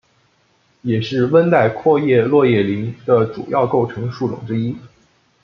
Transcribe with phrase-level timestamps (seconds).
[0.81, 4.75] 也是温带阔叶落叶林的主要构成树种之一。